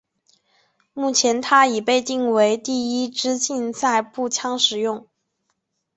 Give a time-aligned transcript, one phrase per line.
[0.95, 5.07] 目前它已被定位为一枝竞赛步枪使用。